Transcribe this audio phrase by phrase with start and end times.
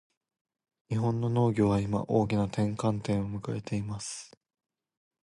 [0.89, 4.35] 日本の農業は今、大きな転換点を迎えています。